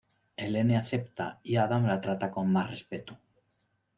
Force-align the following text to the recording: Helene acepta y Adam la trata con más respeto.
Helene 0.35 0.77
acepta 0.77 1.39
y 1.43 1.57
Adam 1.57 1.85
la 1.85 2.01
trata 2.01 2.31
con 2.31 2.51
más 2.51 2.67
respeto. 2.71 3.19